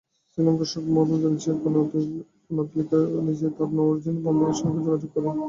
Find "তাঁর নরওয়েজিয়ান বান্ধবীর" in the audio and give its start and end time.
3.57-4.59